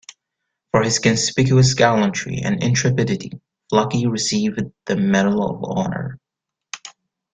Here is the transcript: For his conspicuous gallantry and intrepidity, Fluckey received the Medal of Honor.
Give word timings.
For 0.71 0.81
his 0.81 0.97
conspicuous 0.97 1.75
gallantry 1.75 2.39
and 2.43 2.63
intrepidity, 2.63 3.33
Fluckey 3.71 4.09
received 4.11 4.59
the 4.87 4.95
Medal 4.97 5.47
of 5.47 5.63
Honor. 5.63 6.19